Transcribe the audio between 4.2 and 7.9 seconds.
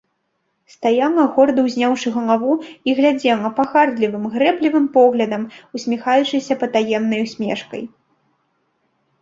грэблівым поглядам, усміхаючыся патаемнай усмешкай.